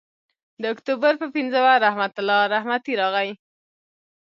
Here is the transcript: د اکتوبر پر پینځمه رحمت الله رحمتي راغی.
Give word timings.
د 0.61 0.63
اکتوبر 0.73 1.13
پر 1.19 1.29
پینځمه 1.35 1.73
رحمت 1.85 2.13
الله 2.21 2.41
رحمتي 2.55 2.93
راغی. 3.01 3.31